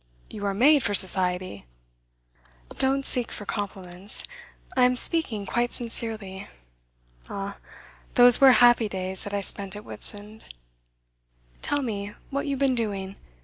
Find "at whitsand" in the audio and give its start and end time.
9.75-10.45